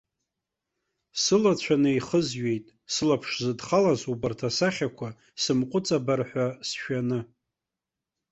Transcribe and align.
Сылацәа 1.21 1.75
неихызҩеит, 1.81 2.65
сылаԥш 2.93 3.29
зыдхалаз 3.43 4.01
убарҭ 4.11 4.39
асахьақәа 4.49 5.09
сымҟәыҵабар 5.41 6.21
ҳәа 6.29 6.47
сшәаны. 6.67 7.19